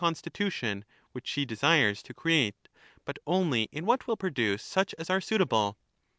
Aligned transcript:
constitution 0.01 0.83
which 1.11 1.27
she 1.27 1.45
desires 1.45 2.01
to 2.01 2.11
create, 2.11 2.67
but 3.05 3.19
only 3.27 3.69
in 3.71 3.85
what 3.85 4.07
will 4.07 4.17
produce 4.17 4.63
such 4.63 4.95
as 4.97 5.11
are 5.11 5.21
suitable. 5.21 5.77